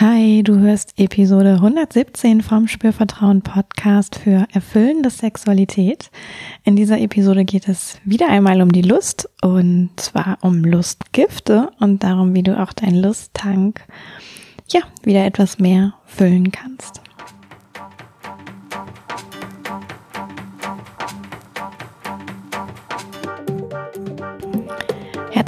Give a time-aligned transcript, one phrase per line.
[0.00, 6.10] Hi, du hörst Episode 117 vom Spürvertrauen Podcast für erfüllende Sexualität.
[6.64, 12.02] In dieser Episode geht es wieder einmal um die Lust und zwar um Lustgifte und
[12.02, 13.84] darum, wie du auch deinen Lusttank
[14.70, 17.02] ja wieder etwas mehr füllen kannst.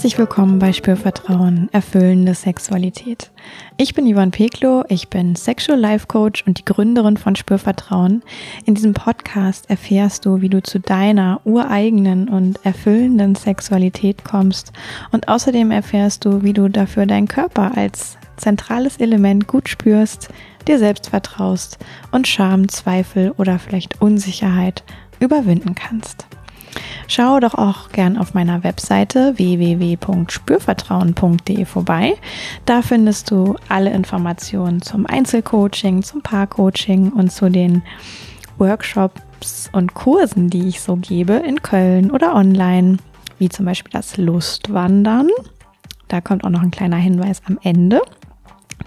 [0.03, 3.30] Herzlich willkommen bei Spürvertrauen, erfüllende Sexualität.
[3.77, 8.24] Ich bin Yvonne Peklo, ich bin Sexual Life Coach und die Gründerin von Spürvertrauen.
[8.65, 14.73] In diesem Podcast erfährst du, wie du zu deiner ureigenen und erfüllenden Sexualität kommst
[15.12, 20.30] und außerdem erfährst du, wie du dafür deinen Körper als zentrales Element gut spürst,
[20.66, 21.79] dir selbst vertraust
[22.10, 24.82] und Scham, Zweifel oder vielleicht Unsicherheit
[25.21, 26.27] überwinden kannst.
[27.09, 32.15] Schau doch auch gern auf meiner Webseite www.spürvertrauen.de vorbei.
[32.65, 37.83] Da findest du alle Informationen zum Einzelcoaching, zum Paarcoaching und zu den
[38.59, 42.99] Workshops und Kursen, die ich so gebe in Köln oder online,
[43.38, 45.29] wie zum Beispiel das Lustwandern.
[46.09, 48.01] Da kommt auch noch ein kleiner Hinweis am Ende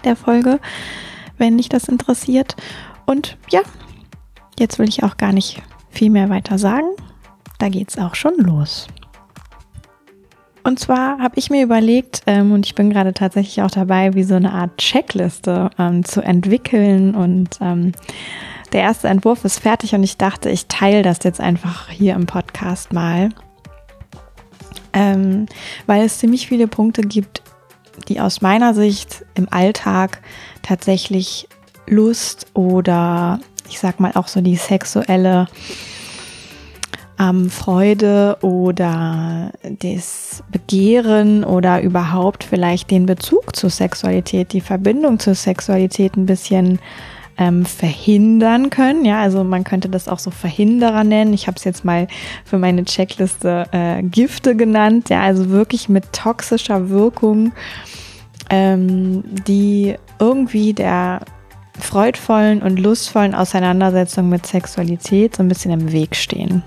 [0.04, 0.60] der Folge,
[1.38, 2.56] wenn dich das interessiert.
[3.04, 3.60] Und ja,
[4.58, 6.86] jetzt will ich auch gar nicht viel mehr weiter sagen
[7.58, 8.86] da geht's auch schon los.
[10.66, 14.24] Und zwar habe ich mir überlegt, ähm, und ich bin gerade tatsächlich auch dabei, wie
[14.24, 17.14] so eine Art Checkliste ähm, zu entwickeln.
[17.14, 17.92] Und ähm,
[18.72, 22.26] der erste Entwurf ist fertig und ich dachte, ich teile das jetzt einfach hier im
[22.26, 23.28] Podcast mal.
[24.92, 25.46] Ähm,
[25.86, 27.42] weil es ziemlich viele Punkte gibt,
[28.08, 30.20] die aus meiner Sicht im Alltag
[30.62, 31.48] tatsächlich
[31.86, 35.46] Lust oder ich sag mal auch so die sexuelle
[37.18, 45.34] ähm, Freude oder das Begehren oder überhaupt vielleicht den Bezug zur Sexualität, die Verbindung zur
[45.34, 46.78] Sexualität ein bisschen
[47.38, 49.04] ähm, verhindern können.
[49.04, 51.34] Ja, also man könnte das auch so Verhinderer nennen.
[51.34, 52.08] Ich habe es jetzt mal
[52.44, 55.08] für meine Checkliste äh, Gifte genannt.
[55.08, 57.52] Ja, also wirklich mit toxischer Wirkung,
[58.50, 61.20] ähm, die irgendwie der
[61.78, 66.62] freudvollen und lustvollen Auseinandersetzung mit Sexualität so ein bisschen im Weg stehen.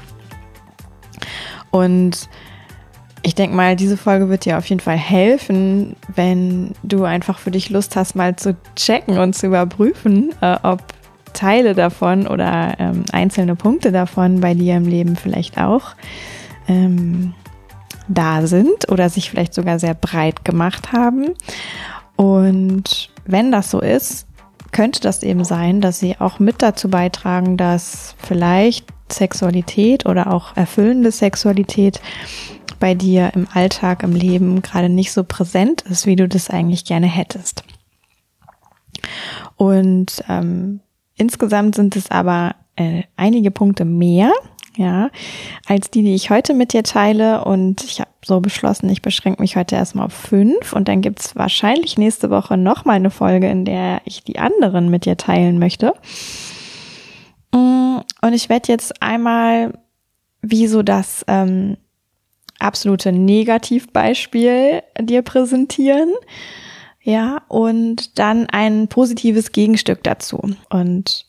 [1.72, 2.30] Und
[3.22, 7.52] ich denke mal, diese Folge wird dir auf jeden Fall helfen, wenn du einfach für
[7.52, 10.82] dich Lust hast, mal zu checken und zu überprüfen, äh, ob
[11.34, 15.96] Teile davon oder ähm, einzelne Punkte davon bei dir im Leben vielleicht auch
[16.68, 17.34] ähm,
[18.08, 21.36] da sind oder sich vielleicht sogar sehr breit gemacht haben.
[22.16, 24.28] Und wenn das so ist,
[24.72, 30.56] könnte das eben sein, dass sie auch mit dazu beitragen, dass vielleicht Sexualität oder auch
[30.56, 32.00] erfüllende Sexualität
[32.80, 36.86] bei dir im Alltag, im Leben gerade nicht so präsent ist, wie du das eigentlich
[36.86, 37.64] gerne hättest.
[39.56, 40.80] Und ähm,
[41.16, 44.32] insgesamt sind es aber äh, einige Punkte mehr,
[44.80, 45.10] ja,
[45.66, 47.44] als die, die ich heute mit dir teile.
[47.44, 51.36] Und ich habe so beschlossen, ich beschränke mich heute erstmal auf fünf und dann gibt's
[51.36, 55.94] wahrscheinlich nächste Woche nochmal eine Folge, in der ich die anderen mit dir teilen möchte.
[57.54, 59.74] Mm, und ich werde jetzt einmal
[60.42, 61.76] wie so das ähm,
[62.58, 66.14] absolute Negativbeispiel dir präsentieren.
[67.02, 70.40] Ja, und dann ein positives Gegenstück dazu.
[70.70, 71.26] Und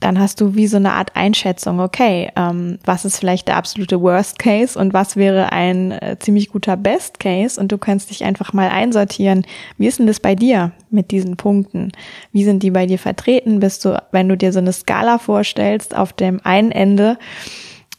[0.00, 4.00] dann hast du wie so eine Art Einschätzung, okay, ähm, was ist vielleicht der absolute
[4.00, 8.24] Worst Case und was wäre ein äh, ziemlich guter Best Case und du kannst dich
[8.24, 9.44] einfach mal einsortieren.
[9.76, 11.92] Wie ist denn das bei dir mit diesen Punkten?
[12.32, 13.60] Wie sind die bei dir vertreten?
[13.60, 17.18] Bist du, wenn du dir so eine Skala vorstellst, auf dem einen Ende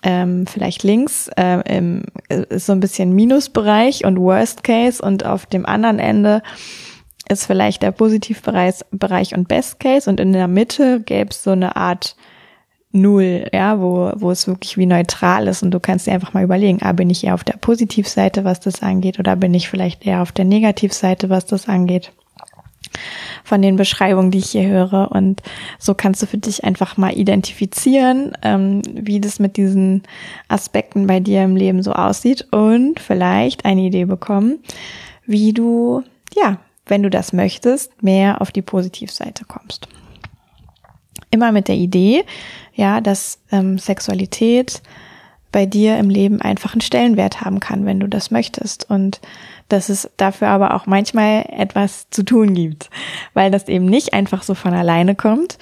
[0.04, 5.46] ähm, vielleicht links äh, im, ist so ein bisschen Minusbereich und Worst Case und auf
[5.46, 6.42] dem anderen Ende
[7.30, 11.52] ist vielleicht der Positivbereich Bereich und Best Case und in der Mitte gäbe es so
[11.52, 12.16] eine Art
[12.94, 16.44] Null, ja, wo, wo es wirklich wie neutral ist und du kannst dir einfach mal
[16.44, 20.06] überlegen, ah, bin ich eher auf der Positivseite, was das angeht, oder bin ich vielleicht
[20.06, 22.12] eher auf der Negativseite, was das angeht
[23.44, 25.12] von den Beschreibungen, die ich hier höre.
[25.12, 25.42] Und
[25.80, 30.04] so kannst du für dich einfach mal identifizieren, ähm, wie das mit diesen
[30.48, 34.60] Aspekten bei dir im Leben so aussieht und vielleicht eine Idee bekommen,
[35.26, 36.04] wie du,
[36.36, 39.88] ja, wenn du das möchtest, mehr auf die Positivseite kommst.
[41.30, 42.24] Immer mit der Idee,
[42.74, 44.82] ja, dass ähm, Sexualität
[45.52, 48.90] bei dir im Leben einfach einen Stellenwert haben kann, wenn du das möchtest.
[48.90, 49.20] Und
[49.70, 52.90] dass es dafür aber auch manchmal etwas zu tun gibt,
[53.34, 55.58] weil das eben nicht einfach so von alleine kommt.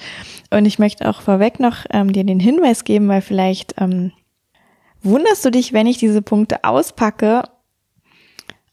[0.50, 4.12] Und ich möchte auch vorweg noch ähm, dir den Hinweis geben, weil vielleicht ähm,
[5.02, 7.44] wunderst du dich, wenn ich diese Punkte auspacke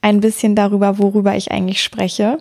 [0.01, 2.37] ein bisschen darüber, worüber ich eigentlich spreche.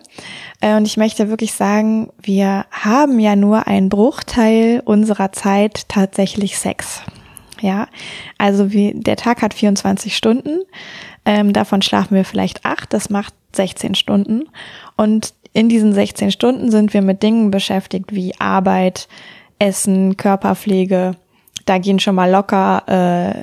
[0.61, 6.57] Äh, und ich möchte wirklich sagen, wir haben ja nur einen Bruchteil unserer Zeit tatsächlich
[6.57, 7.01] Sex.
[7.59, 7.87] Ja,
[8.37, 10.59] also wie, der Tag hat 24 Stunden,
[11.25, 14.43] ähm, davon schlafen wir vielleicht acht, das macht 16 Stunden.
[14.95, 19.07] Und in diesen 16 Stunden sind wir mit Dingen beschäftigt wie Arbeit,
[19.57, 21.15] Essen, Körperpflege.
[21.65, 22.83] Da gehen schon mal locker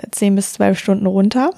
[0.04, 1.50] äh, 10 bis 12 Stunden runter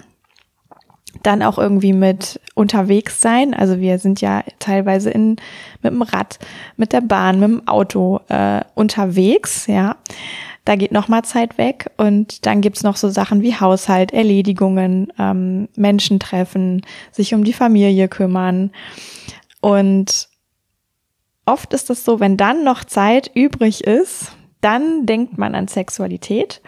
[1.22, 3.54] dann auch irgendwie mit unterwegs sein.
[3.54, 5.36] Also wir sind ja teilweise in
[5.82, 6.38] mit dem Rad,
[6.76, 9.96] mit der Bahn, mit dem Auto äh, unterwegs, ja.
[10.64, 15.12] Da geht noch mal Zeit weg und dann gibt's noch so Sachen wie Haushalt, Erledigungen,
[15.16, 16.82] ähm, Menschen treffen,
[17.12, 18.72] sich um die Familie kümmern.
[19.60, 20.28] Und
[21.44, 26.60] oft ist es so, wenn dann noch Zeit übrig ist, dann denkt man an Sexualität.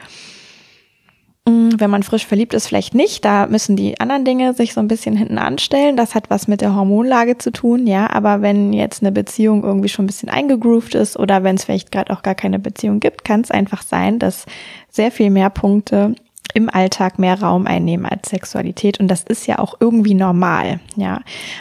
[1.49, 3.25] Mm, wenn man frisch verliebt ist, vielleicht nicht.
[3.25, 5.97] Da müssen die anderen Dinge sich so ein bisschen hinten anstellen.
[5.97, 8.11] Das hat was mit der Hormonlage zu tun, ja.
[8.11, 11.91] Aber wenn jetzt eine Beziehung irgendwie schon ein bisschen eingegroovt ist oder wenn es vielleicht
[11.91, 14.45] gerade auch gar keine Beziehung gibt, kann es einfach sein, dass
[14.91, 16.15] sehr viel mehr Punkte
[16.55, 21.21] im Alltag mehr Raum einnehmen als Sexualität und das ist ja auch irgendwie normal, ja.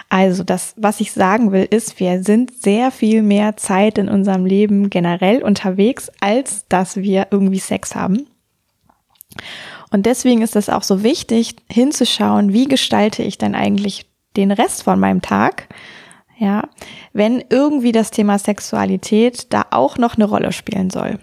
[0.10, 4.46] Also das, was ich sagen will, ist, wir sind sehr viel mehr Zeit in unserem
[4.46, 8.28] Leben generell unterwegs, als dass wir irgendwie Sex haben.
[9.92, 14.06] Und deswegen ist es auch so wichtig, hinzuschauen, wie gestalte ich denn eigentlich
[14.36, 15.68] den Rest von meinem Tag?
[16.40, 16.70] Ja,
[17.14, 21.20] wenn irgendwie das Thema Sexualität da auch noch eine Rolle spielen soll.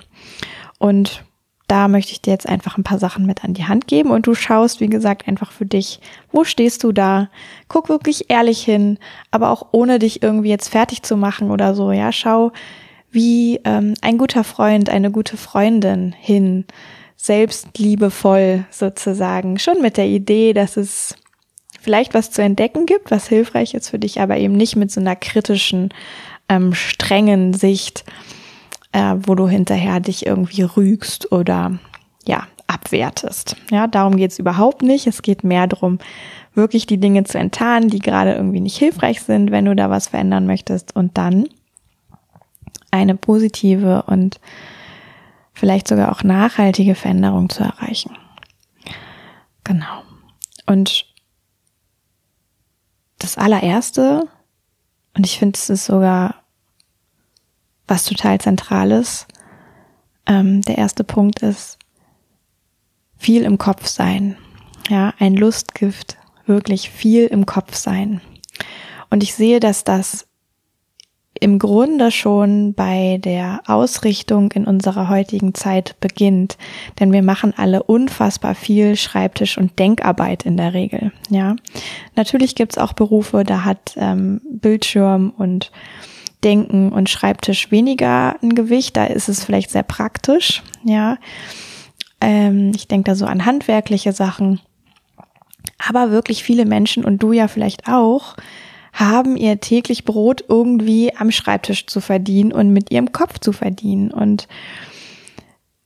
[0.78, 1.24] Und
[1.68, 4.26] da möchte ich dir jetzt einfach ein paar Sachen mit an die Hand geben und
[4.26, 6.00] du schaust, wie gesagt, einfach für dich,
[6.30, 7.30] wo stehst du da?
[7.68, 8.98] Guck wirklich ehrlich hin,
[9.30, 11.92] aber auch ohne dich irgendwie jetzt fertig zu machen oder so.
[11.92, 12.52] Ja, schau,
[13.10, 16.64] wie ähm, ein guter Freund, eine gute Freundin hin
[17.24, 21.16] selbstliebevoll sozusagen, schon mit der Idee, dass es
[21.80, 25.00] vielleicht was zu entdecken gibt, was hilfreich ist für dich, aber eben nicht mit so
[25.00, 25.88] einer kritischen,
[26.50, 28.04] ähm, strengen Sicht,
[28.92, 31.78] äh, wo du hinterher dich irgendwie rügst oder
[32.26, 33.56] ja, abwertest.
[33.70, 35.06] Ja, darum geht's überhaupt nicht.
[35.06, 36.00] Es geht mehr darum,
[36.54, 40.08] wirklich die Dinge zu enttarnen, die gerade irgendwie nicht hilfreich sind, wenn du da was
[40.08, 41.48] verändern möchtest und dann
[42.90, 44.40] eine positive und
[45.54, 48.16] vielleicht sogar auch nachhaltige Veränderung zu erreichen.
[49.62, 50.02] Genau.
[50.66, 51.06] Und
[53.18, 54.28] das allererste,
[55.16, 56.34] und ich finde, es ist sogar
[57.86, 59.26] was total zentrales,
[60.26, 61.78] ähm, der erste Punkt ist,
[63.16, 64.36] viel im Kopf sein.
[64.88, 68.20] Ja, ein Lustgift, wirklich viel im Kopf sein.
[69.08, 70.26] Und ich sehe, dass das
[71.44, 76.56] im Grunde schon bei der Ausrichtung in unserer heutigen Zeit beginnt.
[76.98, 81.12] Denn wir machen alle unfassbar viel Schreibtisch- und Denkarbeit in der Regel.
[81.28, 81.54] Ja,
[82.16, 85.70] natürlich gibt's auch Berufe, da hat ähm, Bildschirm und
[86.44, 88.96] Denken und Schreibtisch weniger ein Gewicht.
[88.96, 90.62] Da ist es vielleicht sehr praktisch.
[90.82, 91.18] Ja,
[92.22, 94.60] ähm, ich denke da so an handwerkliche Sachen.
[95.86, 98.34] Aber wirklich viele Menschen und du ja vielleicht auch
[98.94, 104.12] haben ihr täglich Brot irgendwie am Schreibtisch zu verdienen und mit ihrem Kopf zu verdienen.
[104.12, 104.46] Und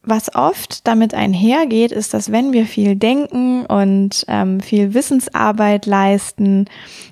[0.03, 6.67] was oft damit einhergeht, ist, dass wenn wir viel denken und ähm, viel Wissensarbeit leisten,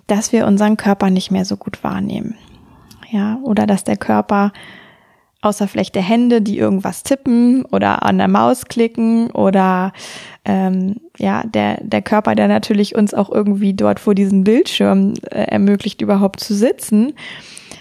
[0.06, 2.36] dass wir unseren Körper nicht mehr so gut wahrnehmen.
[3.10, 4.52] Ja, oder dass der Körper
[5.42, 9.92] außer vielleicht der Hände, die irgendwas tippen oder an der Maus klicken oder
[10.46, 15.42] ähm, ja, der, der Körper, der natürlich uns auch irgendwie dort vor diesem Bildschirm äh,
[15.42, 17.14] ermöglicht, überhaupt zu sitzen.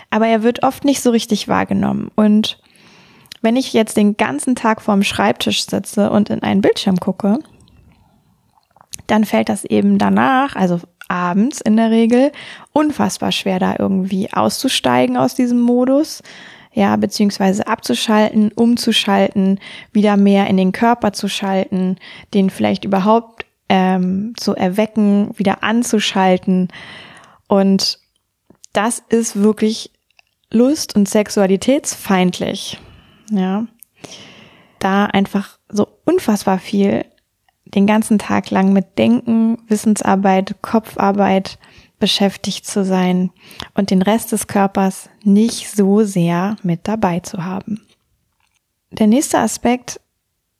[0.09, 2.09] Aber er wird oft nicht so richtig wahrgenommen.
[2.15, 2.59] Und
[3.41, 7.37] wenn ich jetzt den ganzen Tag vorm Schreibtisch sitze und in einen Bildschirm gucke,
[9.05, 12.31] dann fällt das eben danach, also abends in der Regel,
[12.73, 16.23] unfassbar schwer, da irgendwie auszusteigen aus diesem Modus
[16.75, 19.61] ja, beziehungsweise abzuschalten, umzuschalten,
[19.93, 21.95] wieder mehr in den Körper zu schalten,
[22.33, 26.67] den vielleicht überhaupt ähm, zu erwecken, wieder anzuschalten.
[27.47, 27.99] Und
[28.73, 29.91] das ist wirklich
[30.51, 32.77] lust- und sexualitätsfeindlich.
[33.31, 33.65] Ja,
[34.79, 37.05] da einfach so unfassbar viel
[37.63, 41.57] den ganzen Tag lang mit Denken, Wissensarbeit, Kopfarbeit
[41.99, 43.31] beschäftigt zu sein
[43.73, 47.81] und den Rest des Körpers nicht so sehr mit dabei zu haben.
[48.91, 49.99] Der nächste Aspekt,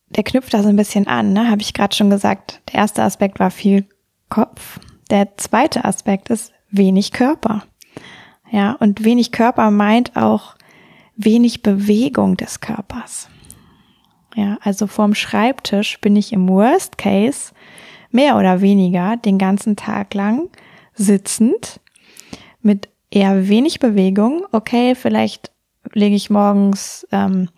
[0.08, 1.50] der knüpft da so ein bisschen an, ne?
[1.50, 2.60] habe ich gerade schon gesagt.
[2.68, 3.86] Der erste Aspekt war viel
[4.28, 4.80] Kopf.
[5.10, 7.64] Der zweite Aspekt ist wenig Körper.
[8.50, 10.54] Ja, und wenig Körper meint auch
[11.16, 13.28] wenig Bewegung des Körpers.
[14.34, 17.52] Ja, also vorm Schreibtisch bin ich im Worst Case
[18.10, 20.50] mehr oder weniger den ganzen Tag lang
[20.96, 21.80] sitzend
[22.62, 24.44] mit eher wenig Bewegung.
[24.52, 25.50] Okay, vielleicht
[25.92, 27.48] lege ich morgens ähm,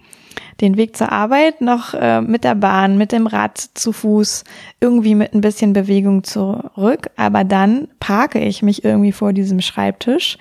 [0.60, 4.44] den Weg zur Arbeit noch äh, mit der Bahn, mit dem Rad zu Fuß,
[4.80, 7.10] irgendwie mit ein bisschen Bewegung zurück.
[7.16, 10.36] Aber dann parke ich mich irgendwie vor diesem Schreibtisch.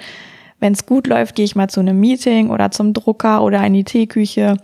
[0.59, 3.73] Wenn es gut läuft, gehe ich mal zu einem Meeting oder zum Drucker oder in
[3.73, 4.57] die Teeküche.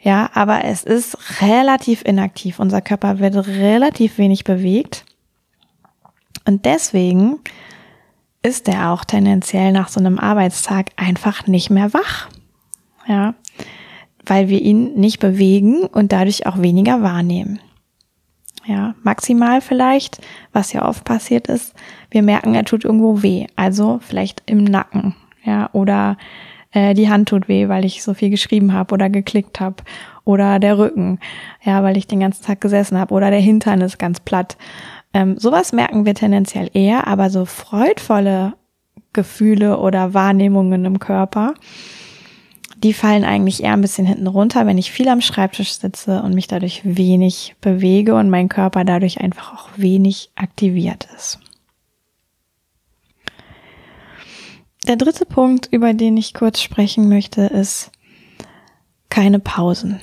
[0.00, 2.58] Ja, aber es ist relativ inaktiv.
[2.58, 5.04] Unser Körper wird relativ wenig bewegt.
[6.46, 7.38] Und deswegen
[8.42, 12.28] ist er auch tendenziell nach so einem Arbeitstag einfach nicht mehr wach.
[13.06, 13.34] Ja,
[14.26, 17.60] weil wir ihn nicht bewegen und dadurch auch weniger wahrnehmen.
[18.66, 20.20] Ja, maximal vielleicht,
[20.52, 21.74] was ja oft passiert ist,
[22.10, 26.18] wir merken, er tut irgendwo weh, also vielleicht im Nacken, ja, oder
[26.72, 29.76] äh, die Hand tut weh, weil ich so viel geschrieben habe oder geklickt habe,
[30.24, 31.18] oder der Rücken,
[31.64, 34.58] ja, weil ich den ganzen Tag gesessen habe, oder der Hintern ist ganz platt.
[35.12, 38.54] Ähm, sowas merken wir tendenziell eher, aber so freudvolle
[39.12, 41.54] Gefühle oder Wahrnehmungen im Körper,
[42.82, 46.34] die fallen eigentlich eher ein bisschen hinten runter, wenn ich viel am Schreibtisch sitze und
[46.34, 51.40] mich dadurch wenig bewege und mein Körper dadurch einfach auch wenig aktiviert ist.
[54.86, 57.90] Der dritte Punkt, über den ich kurz sprechen möchte, ist
[59.10, 60.00] keine Pausen.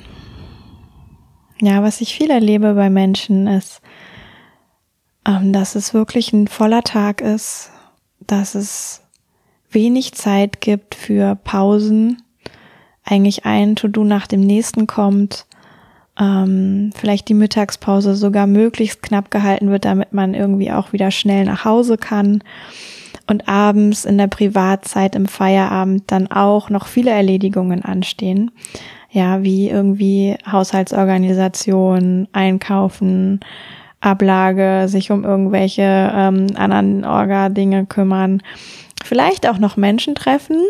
[1.60, 3.80] Ja, was ich viel erlebe bei Menschen ist,
[5.52, 7.70] dass es wirklich ein voller Tag ist,
[8.20, 9.02] dass es
[9.70, 12.22] wenig Zeit gibt für Pausen,
[13.04, 15.46] eigentlich ein To-Do nach dem nächsten kommt,
[16.18, 21.44] ähm, vielleicht die Mittagspause sogar möglichst knapp gehalten wird, damit man irgendwie auch wieder schnell
[21.44, 22.42] nach Hause kann
[23.26, 28.50] und abends in der Privatzeit im Feierabend dann auch noch viele Erledigungen anstehen.
[29.10, 33.40] Ja, wie irgendwie Haushaltsorganisation, Einkaufen,
[34.00, 38.42] Ablage, sich um irgendwelche ähm, anderen Orga-Dinge kümmern,
[39.04, 40.64] vielleicht auch noch Menschen treffen.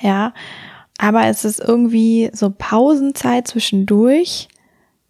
[0.00, 0.32] Ja,
[0.98, 4.48] aber es ist irgendwie so Pausenzeit zwischendurch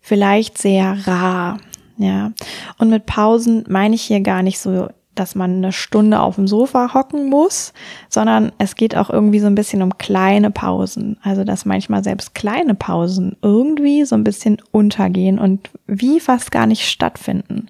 [0.01, 1.59] vielleicht sehr rar.
[1.97, 2.33] Ja.
[2.79, 6.47] Und mit Pausen meine ich hier gar nicht so, dass man eine Stunde auf dem
[6.47, 7.73] Sofa hocken muss,
[8.09, 11.19] sondern es geht auch irgendwie so ein bisschen um kleine Pausen.
[11.23, 16.67] Also, dass manchmal selbst kleine Pausen irgendwie so ein bisschen untergehen und wie fast gar
[16.67, 17.69] nicht stattfinden.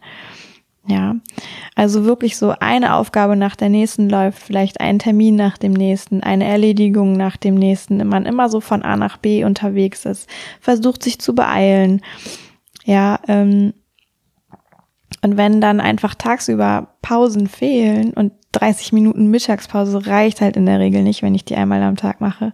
[0.88, 1.14] Ja,
[1.76, 6.24] also wirklich so eine Aufgabe nach der nächsten läuft, vielleicht ein Termin nach dem nächsten,
[6.24, 10.28] eine Erledigung nach dem nächsten, man immer so von A nach B unterwegs ist,
[10.60, 12.00] versucht sich zu beeilen.
[12.84, 13.74] Ja, ähm,
[15.20, 20.78] und wenn dann einfach tagsüber Pausen fehlen und 30 Minuten Mittagspause reicht halt in der
[20.78, 22.52] Regel nicht, wenn ich die einmal am Tag mache,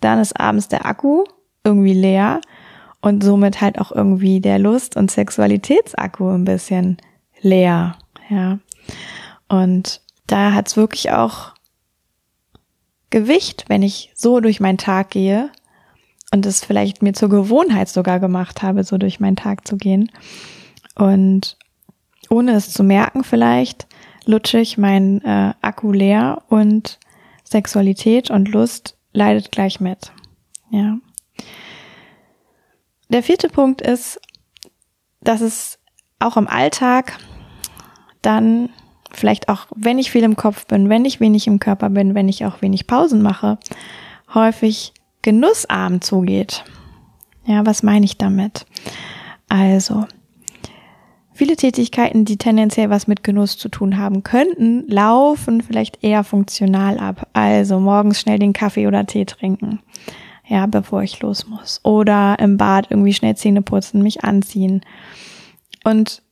[0.00, 1.24] dann ist abends der Akku
[1.64, 2.40] irgendwie leer
[3.00, 6.96] und somit halt auch irgendwie der Lust- und Sexualitätsakku ein bisschen
[7.40, 7.96] leer,
[8.28, 8.58] ja.
[9.48, 11.52] Und da hat's wirklich auch
[13.10, 15.50] Gewicht, wenn ich so durch meinen Tag gehe
[16.32, 20.10] und es vielleicht mir zur Gewohnheit sogar gemacht habe, so durch meinen Tag zu gehen.
[20.96, 21.56] Und
[22.30, 23.86] ohne es zu merken vielleicht,
[24.24, 26.98] lutsche ich mein äh, Akku leer und
[27.44, 30.12] Sexualität und Lust leidet gleich mit.
[30.70, 30.98] Ja.
[33.08, 34.20] Der vierte Punkt ist,
[35.20, 35.78] dass es
[36.18, 37.18] auch im Alltag
[38.22, 38.70] dann
[39.12, 42.28] vielleicht auch, wenn ich viel im Kopf bin, wenn ich wenig im Körper bin, wenn
[42.28, 43.58] ich auch wenig Pausen mache,
[44.34, 44.92] häufig
[45.22, 46.64] genussarm zugeht.
[47.44, 48.66] Ja, was meine ich damit?
[49.48, 50.06] Also,
[51.36, 56.98] viele Tätigkeiten, die tendenziell was mit Genuss zu tun haben könnten, laufen vielleicht eher funktional
[56.98, 57.28] ab.
[57.32, 59.80] Also morgens schnell den Kaffee oder Tee trinken.
[60.48, 61.80] Ja, bevor ich los muss.
[61.82, 64.80] Oder im Bad irgendwie schnell Zähne putzen, mich anziehen.
[65.84, 66.22] Und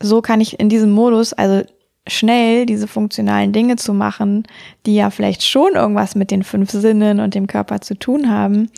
[0.00, 1.64] so kann ich in diesem Modus, also
[2.06, 4.44] schnell diese funktionalen Dinge zu machen,
[4.86, 8.70] die ja vielleicht schon irgendwas mit den fünf Sinnen und dem Körper zu tun haben,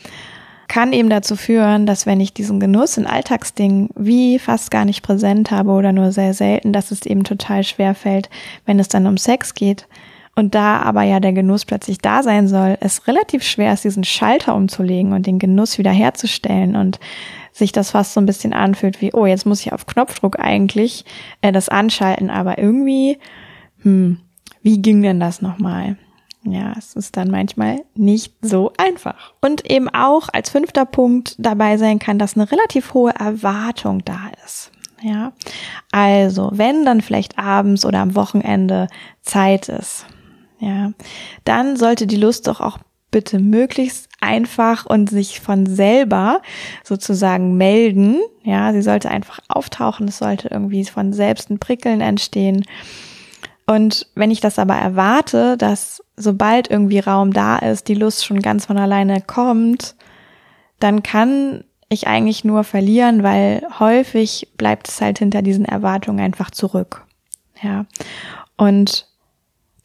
[0.72, 5.02] kann eben dazu führen, dass wenn ich diesen Genuss in Alltagsdingen wie fast gar nicht
[5.02, 8.30] präsent habe oder nur sehr selten, dass es eben total schwer fällt,
[8.64, 9.86] wenn es dann um Sex geht.
[10.34, 14.02] Und da aber ja der Genuss plötzlich da sein soll, es relativ schwer ist, diesen
[14.02, 16.98] Schalter umzulegen und den Genuss wiederherzustellen und
[17.52, 21.04] sich das fast so ein bisschen anfühlt wie, oh, jetzt muss ich auf Knopfdruck eigentlich
[21.42, 23.18] äh, das anschalten, aber irgendwie,
[23.82, 24.20] hm,
[24.62, 25.98] wie ging denn das nochmal?
[26.44, 29.32] Ja, es ist dann manchmal nicht so einfach.
[29.40, 34.30] Und eben auch als fünfter Punkt dabei sein kann, dass eine relativ hohe Erwartung da
[34.44, 34.72] ist.
[35.02, 35.32] Ja,
[35.90, 38.86] also wenn dann vielleicht abends oder am Wochenende
[39.20, 40.06] Zeit ist,
[40.58, 40.92] ja,
[41.44, 42.78] dann sollte die Lust doch auch
[43.10, 46.40] bitte möglichst einfach und sich von selber
[46.84, 48.20] sozusagen melden.
[48.42, 52.64] Ja, sie sollte einfach auftauchen, es sollte irgendwie von selbst ein Prickeln entstehen.
[53.72, 58.42] Und wenn ich das aber erwarte, dass sobald irgendwie Raum da ist, die Lust schon
[58.42, 59.94] ganz von alleine kommt,
[60.78, 66.50] dann kann ich eigentlich nur verlieren, weil häufig bleibt es halt hinter diesen Erwartungen einfach
[66.50, 67.06] zurück.
[67.62, 67.86] Ja.
[68.58, 69.06] Und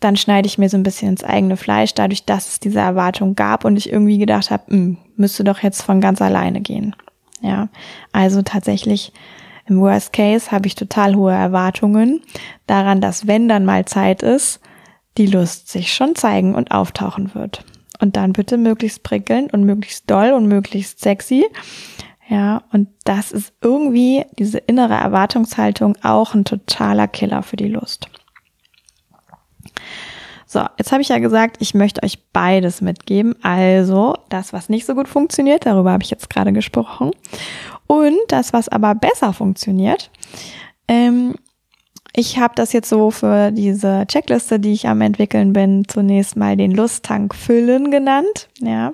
[0.01, 3.35] dann schneide ich mir so ein bisschen ins eigene Fleisch, dadurch, dass es diese Erwartung
[3.35, 6.93] gab und ich irgendwie gedacht habe, hm, müsste doch jetzt von ganz alleine gehen.
[7.39, 7.69] Ja,
[8.11, 9.13] also tatsächlich
[9.67, 12.21] im Worst Case habe ich total hohe Erwartungen
[12.67, 14.59] daran, dass wenn dann mal Zeit ist,
[15.17, 17.63] die Lust sich schon zeigen und auftauchen wird.
[17.99, 21.45] Und dann bitte möglichst prickelnd und möglichst doll und möglichst sexy.
[22.29, 28.09] Ja, und das ist irgendwie diese innere Erwartungshaltung auch ein totaler Killer für die Lust.
[30.45, 33.35] So, jetzt habe ich ja gesagt, ich möchte euch beides mitgeben.
[33.43, 37.11] Also das, was nicht so gut funktioniert, darüber habe ich jetzt gerade gesprochen.
[37.87, 40.11] Und das, was aber besser funktioniert.
[40.87, 41.35] Ähm,
[42.13, 46.57] ich habe das jetzt so für diese Checkliste, die ich am entwickeln bin, zunächst mal
[46.57, 48.49] den Lusttank füllen genannt.
[48.59, 48.93] Ja.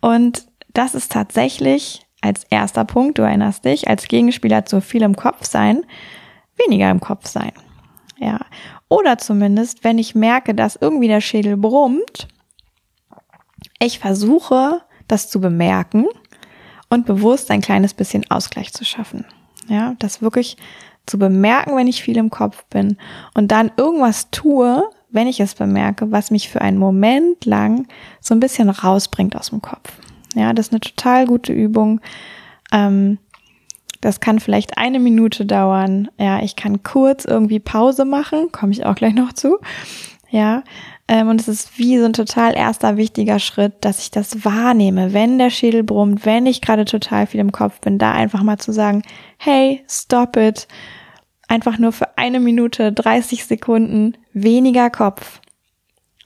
[0.00, 5.16] Und das ist tatsächlich als erster Punkt, du erinnerst dich, als Gegenspieler zu viel im
[5.16, 5.84] Kopf sein,
[6.56, 7.52] weniger im Kopf sein.
[8.18, 8.40] Ja.
[8.88, 12.28] Oder zumindest, wenn ich merke, dass irgendwie der Schädel brummt,
[13.80, 16.06] ich versuche, das zu bemerken
[16.94, 19.24] und bewusst ein kleines bisschen Ausgleich zu schaffen.
[19.68, 20.56] Ja, das wirklich
[21.06, 22.96] zu bemerken, wenn ich viel im Kopf bin
[23.34, 27.86] und dann irgendwas tue, wenn ich es bemerke, was mich für einen Moment lang
[28.20, 29.92] so ein bisschen rausbringt aus dem Kopf.
[30.34, 32.00] Ja, das ist eine total gute Übung.
[32.72, 33.18] Ähm,
[34.00, 36.08] das kann vielleicht eine Minute dauern.
[36.18, 39.58] Ja, ich kann kurz irgendwie Pause machen, komme ich auch gleich noch zu.
[40.30, 40.64] Ja,
[41.06, 45.38] und es ist wie so ein total erster wichtiger Schritt, dass ich das wahrnehme, wenn
[45.38, 48.72] der Schädel brummt, wenn ich gerade total viel im Kopf bin, da einfach mal zu
[48.72, 49.02] sagen,
[49.36, 50.66] hey, stop it.
[51.46, 55.40] Einfach nur für eine Minute, 30 Sekunden weniger Kopf.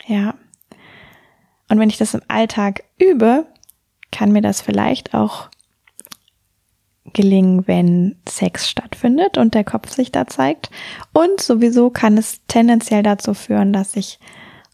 [0.06, 0.34] Ja.
[1.68, 3.46] Und wenn ich das im Alltag übe,
[4.12, 5.48] kann mir das vielleicht auch
[7.12, 10.70] gelingen, wenn Sex stattfindet und der Kopf sich da zeigt.
[11.12, 14.20] Und sowieso kann es tendenziell dazu führen, dass ich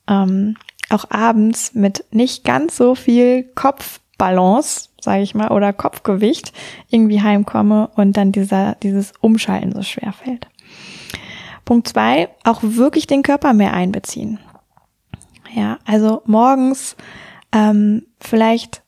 [0.08, 0.56] ähm,
[0.90, 6.52] auch abends mit nicht ganz so viel Kopfbalance, sage ich mal, oder Kopfgewicht
[6.88, 10.48] irgendwie heimkomme und dann dieser, dieses Umschalten so schwer fällt.
[11.64, 14.38] Punkt zwei, auch wirklich den Körper mehr einbeziehen.
[15.54, 16.96] Ja, also morgens
[17.52, 18.82] ähm, vielleicht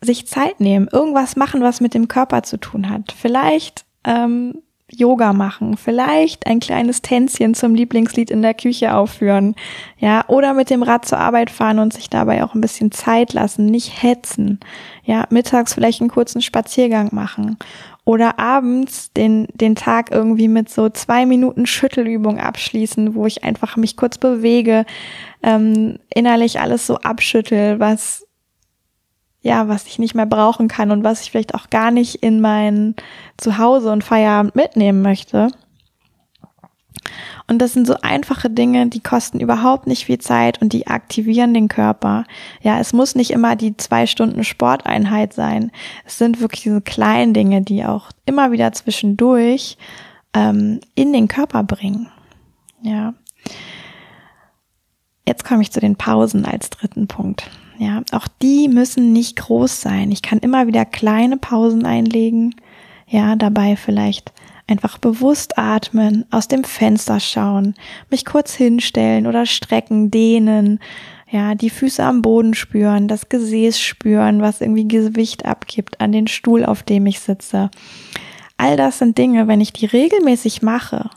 [0.00, 3.12] sich Zeit nehmen, irgendwas machen, was mit dem Körper zu tun hat.
[3.12, 4.62] Vielleicht ähm,
[4.98, 9.54] Yoga machen, vielleicht ein kleines Tänzchen zum Lieblingslied in der Küche aufführen,
[9.98, 13.32] ja, oder mit dem Rad zur Arbeit fahren und sich dabei auch ein bisschen Zeit
[13.32, 14.60] lassen, nicht hetzen,
[15.04, 17.58] ja, mittags vielleicht einen kurzen Spaziergang machen.
[18.04, 23.76] Oder abends den, den Tag irgendwie mit so zwei Minuten Schüttelübung abschließen, wo ich einfach
[23.76, 24.84] mich kurz bewege,
[25.42, 28.26] ähm, innerlich alles so abschüttel, was
[29.42, 32.40] ja, was ich nicht mehr brauchen kann und was ich vielleicht auch gar nicht in
[32.40, 32.94] mein
[33.36, 35.48] Zuhause und Feierabend mitnehmen möchte.
[37.48, 41.52] Und das sind so einfache Dinge, die kosten überhaupt nicht viel Zeit und die aktivieren
[41.52, 42.24] den Körper.
[42.62, 45.72] Ja, es muss nicht immer die zwei Stunden Sporteinheit sein.
[46.06, 49.76] Es sind wirklich diese kleinen Dinge, die auch immer wieder zwischendurch
[50.34, 52.08] ähm, in den Körper bringen.
[52.80, 53.14] Ja.
[55.26, 57.50] Jetzt komme ich zu den Pausen als dritten Punkt.
[57.78, 60.12] Ja, auch die müssen nicht groß sein.
[60.12, 62.54] Ich kann immer wieder kleine Pausen einlegen.
[63.08, 64.32] Ja, dabei vielleicht
[64.66, 67.74] einfach bewusst atmen, aus dem Fenster schauen,
[68.10, 70.78] mich kurz hinstellen oder strecken, dehnen.
[71.30, 76.26] Ja, die Füße am Boden spüren, das Gesäß spüren, was irgendwie Gewicht abgibt an den
[76.26, 77.70] Stuhl, auf dem ich sitze.
[78.58, 81.10] All das sind Dinge, wenn ich die regelmäßig mache,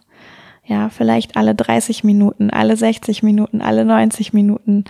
[0.65, 4.86] ja, vielleicht alle 30 Minuten, alle 60 Minuten, alle 90 Minuten,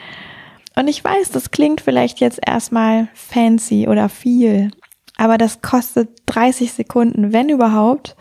[0.75, 4.71] und ich weiß, das klingt vielleicht jetzt erstmal fancy oder viel,
[5.17, 8.15] aber das kostet 30 Sekunden, wenn überhaupt,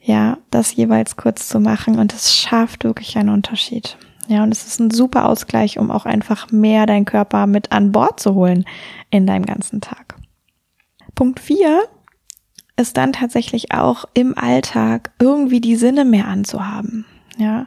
[0.00, 3.96] ja, das jeweils kurz zu machen und es schafft wirklich einen Unterschied.
[4.28, 7.92] Ja, und es ist ein super Ausgleich, um auch einfach mehr deinen Körper mit an
[7.92, 8.64] Bord zu holen
[9.10, 10.16] in deinem ganzen Tag.
[11.14, 11.82] Punkt 4
[12.76, 17.04] ist dann tatsächlich auch im Alltag irgendwie die Sinne mehr anzuhaben.
[17.36, 17.66] Ja,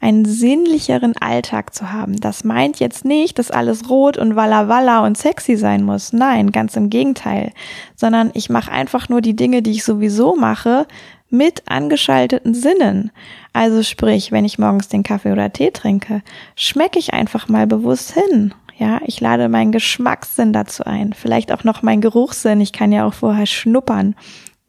[0.00, 2.18] einen sinnlicheren Alltag zu haben.
[2.20, 6.12] Das meint jetzt nicht, dass alles rot und walla walla und sexy sein muss.
[6.12, 7.52] Nein, ganz im Gegenteil.
[7.96, 10.86] Sondern ich mache einfach nur die Dinge, die ich sowieso mache,
[11.28, 13.12] mit angeschalteten Sinnen.
[13.52, 16.22] Also sprich, wenn ich morgens den Kaffee oder Tee trinke,
[16.56, 18.54] schmecke ich einfach mal bewusst hin.
[18.78, 21.12] Ja, ich lade meinen Geschmackssinn dazu ein.
[21.12, 22.62] Vielleicht auch noch meinen Geruchssinn.
[22.62, 24.16] Ich kann ja auch vorher schnuppern.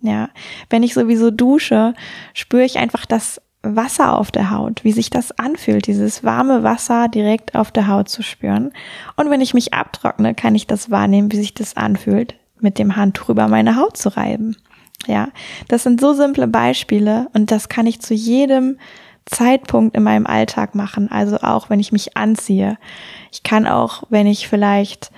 [0.02, 0.30] Ja,
[0.70, 1.94] wenn ich sowieso dusche,
[2.34, 7.08] spüre ich einfach das Wasser auf der Haut, wie sich das anfühlt, dieses warme Wasser
[7.08, 8.72] direkt auf der Haut zu spüren.
[9.16, 12.96] Und wenn ich mich abtrockne, kann ich das wahrnehmen, wie sich das anfühlt, mit dem
[12.96, 14.58] Handtuch über meine Haut zu reiben.
[15.08, 15.30] Ja,
[15.68, 18.78] das sind so simple Beispiele und das kann ich zu jedem
[19.26, 21.12] Zeitpunkt in meinem Alltag machen.
[21.12, 22.78] Also auch, wenn ich mich anziehe.
[23.32, 25.12] Ich kann auch, wenn ich vielleicht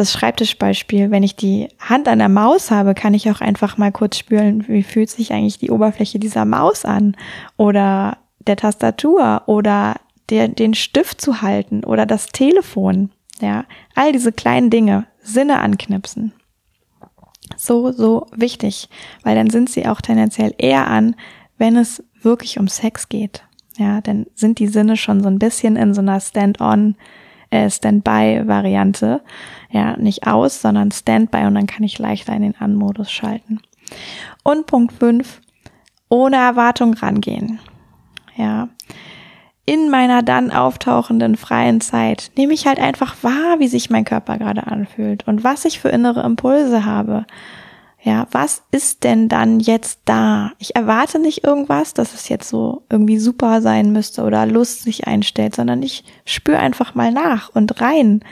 [0.00, 3.92] das Schreibtischbeispiel, wenn ich die Hand an der Maus habe, kann ich auch einfach mal
[3.92, 7.16] kurz spüren, wie fühlt sich eigentlich die Oberfläche dieser Maus an
[7.58, 9.96] oder der Tastatur oder
[10.30, 13.10] der, den Stift zu halten oder das Telefon.
[13.42, 16.32] Ja, all diese kleinen Dinge, Sinne anknipsen.
[17.56, 18.88] So, so wichtig,
[19.22, 21.14] weil dann sind sie auch tendenziell eher an,
[21.58, 23.42] wenn es wirklich um Sex geht.
[23.76, 26.96] Ja, dann sind die Sinne schon so ein bisschen in so einer Stand-on,
[27.50, 29.22] äh, Stand-by-Variante.
[29.70, 33.60] Ja, nicht aus, sondern Stand-by und dann kann ich leichter in den An-Modus schalten.
[34.42, 35.40] Und Punkt 5,
[36.08, 37.60] ohne Erwartung rangehen.
[38.36, 38.68] Ja.
[39.66, 44.38] In meiner dann auftauchenden freien Zeit nehme ich halt einfach wahr, wie sich mein Körper
[44.38, 47.26] gerade anfühlt und was ich für innere Impulse habe
[48.02, 50.52] ja, was ist denn dann jetzt da?
[50.58, 55.06] Ich erwarte nicht irgendwas, dass es jetzt so irgendwie super sein müsste oder Lust sich
[55.06, 58.24] einstellt, sondern ich spüre einfach mal nach und rein.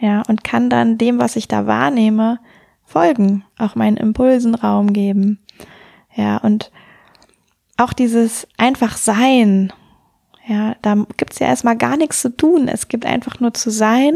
[0.00, 2.38] Ja, und kann dann dem, was ich da wahrnehme,
[2.84, 5.38] folgen, auch meinen Impulsen Raum geben.
[6.14, 6.72] Ja, und
[7.76, 9.72] auch dieses einfach sein.
[10.46, 12.66] Ja, da gibt's ja erstmal gar nichts zu tun.
[12.66, 14.14] Es gibt einfach nur zu sein.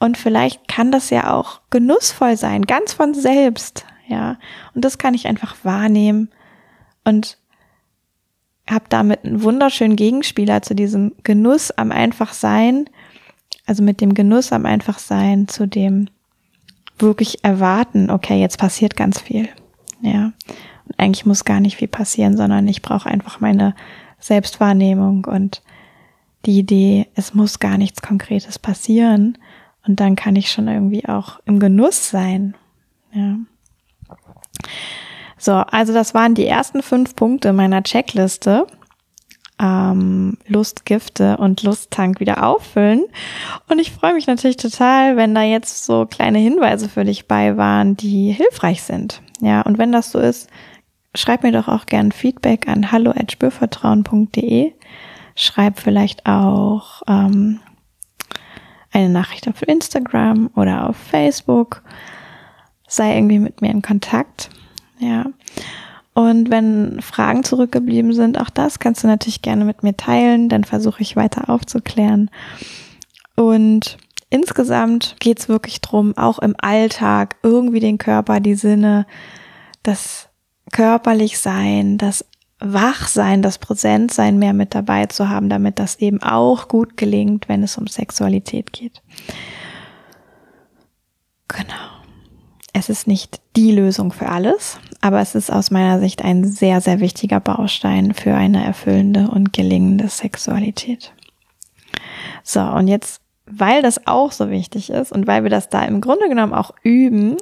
[0.00, 4.38] Und vielleicht kann das ja auch genussvoll sein, ganz von selbst ja.
[4.74, 6.28] Und das kann ich einfach wahrnehmen
[7.04, 7.38] und
[8.68, 12.88] habe damit einen wunderschönen Gegenspieler zu diesem Genuss am Einfachsein,
[13.66, 16.08] also mit dem Genuss am Einfachsein zu dem
[16.98, 19.48] wirklich erwarten, okay, jetzt passiert ganz viel.
[20.00, 20.32] Ja.
[20.86, 23.74] Und eigentlich muss gar nicht viel passieren, sondern ich brauche einfach meine
[24.20, 25.62] Selbstwahrnehmung und
[26.46, 29.38] die Idee, es muss gar nichts Konkretes passieren.
[29.86, 32.54] Und dann kann ich schon irgendwie auch im Genuss sein.
[33.12, 33.36] Ja.
[35.38, 38.66] So, also das waren die ersten fünf Punkte meiner Checkliste.
[39.60, 43.04] Ähm, Lustgifte und Lusttank wieder auffüllen.
[43.68, 47.56] Und ich freue mich natürlich total, wenn da jetzt so kleine Hinweise für dich bei
[47.56, 49.22] waren, die hilfreich sind.
[49.40, 50.48] Ja, und wenn das so ist,
[51.14, 54.72] schreib mir doch auch gern Feedback an hallo@spürvertrauen.de.
[55.36, 57.60] Schreib vielleicht auch ähm,
[58.92, 61.82] eine Nachricht auf Instagram oder auf Facebook
[62.86, 64.50] sei irgendwie mit mir in Kontakt.
[64.98, 65.26] Ja.
[66.14, 70.62] Und wenn Fragen zurückgeblieben sind, auch das kannst du natürlich gerne mit mir teilen, dann
[70.62, 72.30] versuche ich weiter aufzuklären.
[73.34, 73.98] Und
[74.30, 79.06] insgesamt geht es wirklich drum, auch im Alltag irgendwie den Körper, die Sinne,
[79.82, 80.28] das
[80.72, 82.24] körperlich sein, das
[82.60, 87.62] Wachsein, das Präsentsein mehr mit dabei zu haben, damit das eben auch gut gelingt, wenn
[87.64, 89.02] es um Sexualität geht.
[91.48, 91.93] Genau.
[92.76, 96.80] Es ist nicht die Lösung für alles, aber es ist aus meiner Sicht ein sehr,
[96.80, 101.12] sehr wichtiger Baustein für eine erfüllende und gelingende Sexualität.
[102.42, 106.00] So, und jetzt, weil das auch so wichtig ist und weil wir das da im
[106.00, 107.36] Grunde genommen auch üben,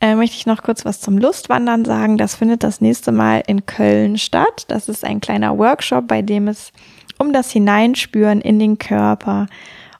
[0.00, 2.18] äh, möchte ich noch kurz was zum Lustwandern sagen.
[2.18, 4.64] Das findet das nächste Mal in Köln statt.
[4.66, 6.72] Das ist ein kleiner Workshop, bei dem es
[7.18, 9.46] um das Hineinspüren in den Körper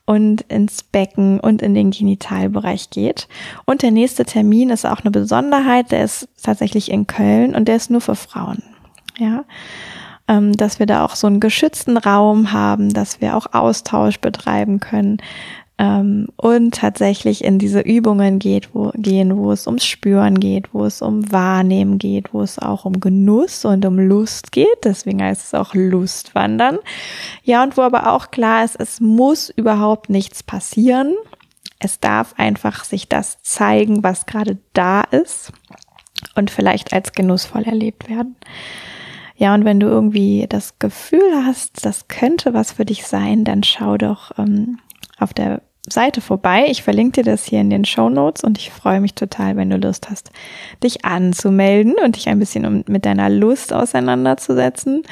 [0.06, 3.28] und ins Becken und in den Genitalbereich geht.
[3.64, 7.76] Und der nächste Termin ist auch eine Besonderheit, der ist tatsächlich in Köln und der
[7.76, 8.62] ist nur für Frauen.
[9.18, 9.44] Ja,
[10.28, 14.80] ähm, dass wir da auch so einen geschützten Raum haben, dass wir auch Austausch betreiben
[14.80, 15.18] können,
[15.78, 20.86] ähm, und tatsächlich in diese Übungen geht, wo, gehen, wo es ums Spüren geht, wo
[20.86, 24.84] es um Wahrnehmen geht, wo es auch um Genuss und um Lust geht.
[24.84, 26.78] Deswegen heißt es auch Lustwandern.
[27.44, 31.14] Ja, und wo aber auch klar ist, es muss überhaupt nichts passieren.
[31.78, 35.52] Es darf einfach sich das zeigen, was gerade da ist
[36.34, 38.36] und vielleicht als genussvoll erlebt werden.
[39.36, 43.62] Ja, und wenn du irgendwie das Gefühl hast, das könnte was für dich sein, dann
[43.62, 44.78] schau doch ähm,
[45.18, 46.66] auf der Seite vorbei.
[46.68, 49.70] Ich verlinke dir das hier in den Show Notes und ich freue mich total, wenn
[49.70, 50.30] du Lust hast,
[50.82, 55.02] dich anzumelden und dich ein bisschen mit deiner Lust auseinanderzusetzen.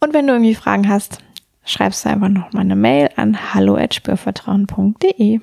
[0.00, 1.18] Und wenn du irgendwie Fragen hast,
[1.64, 5.40] schreibst du einfach noch mal eine Mail an hallo@spürvertrauen.de.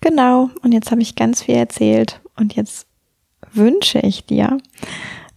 [0.00, 2.86] Genau, und jetzt habe ich ganz viel erzählt und jetzt
[3.52, 4.58] wünsche ich dir,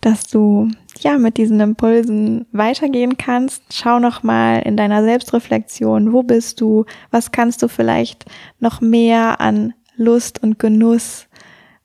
[0.01, 0.69] dass du
[0.99, 3.63] ja mit diesen Impulsen weitergehen kannst.
[3.73, 6.85] Schau noch mal in deiner Selbstreflexion, wo bist du?
[7.11, 8.25] Was kannst du vielleicht
[8.59, 11.27] noch mehr an Lust und Genuss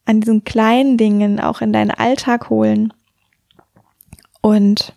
[0.05, 2.93] an diesen kleinen Dingen auch in deinen Alltag holen?
[4.41, 4.95] Und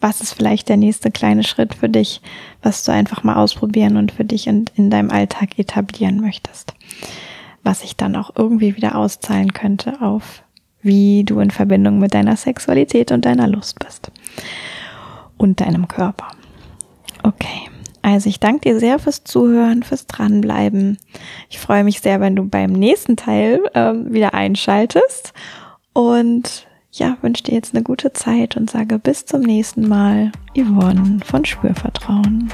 [0.00, 2.20] was ist vielleicht der nächste kleine Schritt für dich,
[2.62, 6.74] was du einfach mal ausprobieren und für dich in, in deinem Alltag etablieren möchtest.
[7.62, 10.42] Was sich dann auch irgendwie wieder auszahlen könnte auf
[10.86, 14.10] wie du in Verbindung mit deiner Sexualität und deiner Lust bist.
[15.36, 16.28] Und deinem Körper.
[17.22, 17.68] Okay.
[18.02, 20.96] Also ich danke dir sehr fürs Zuhören, fürs Dranbleiben.
[21.50, 25.32] Ich freue mich sehr, wenn du beim nächsten Teil äh, wieder einschaltest.
[25.92, 30.30] Und ja, wünsche dir jetzt eine gute Zeit und sage bis zum nächsten Mal.
[30.56, 32.48] Yvonne von Spürvertrauen.